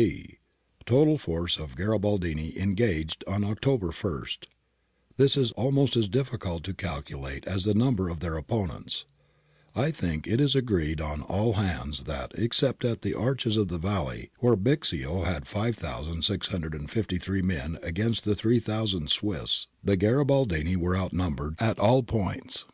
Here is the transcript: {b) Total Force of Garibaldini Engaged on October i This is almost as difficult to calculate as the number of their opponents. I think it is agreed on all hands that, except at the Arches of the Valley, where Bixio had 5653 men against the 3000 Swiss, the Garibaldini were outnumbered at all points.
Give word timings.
{b) 0.00 0.38
Total 0.86 1.18
Force 1.18 1.58
of 1.58 1.76
Garibaldini 1.76 2.56
Engaged 2.58 3.22
on 3.28 3.44
October 3.44 3.92
i 3.92 4.22
This 5.18 5.36
is 5.36 5.52
almost 5.52 5.94
as 5.94 6.08
difficult 6.08 6.64
to 6.64 6.72
calculate 6.72 7.46
as 7.46 7.64
the 7.64 7.74
number 7.74 8.08
of 8.08 8.20
their 8.20 8.38
opponents. 8.38 9.04
I 9.76 9.90
think 9.90 10.26
it 10.26 10.40
is 10.40 10.54
agreed 10.54 11.02
on 11.02 11.20
all 11.20 11.52
hands 11.52 12.04
that, 12.04 12.32
except 12.34 12.82
at 12.82 13.02
the 13.02 13.12
Arches 13.12 13.58
of 13.58 13.68
the 13.68 13.76
Valley, 13.76 14.30
where 14.38 14.56
Bixio 14.56 15.24
had 15.26 15.46
5653 15.46 17.42
men 17.42 17.78
against 17.82 18.24
the 18.24 18.34
3000 18.34 19.10
Swiss, 19.10 19.66
the 19.84 19.98
Garibaldini 19.98 20.76
were 20.76 20.96
outnumbered 20.96 21.56
at 21.58 21.78
all 21.78 22.02
points. 22.02 22.64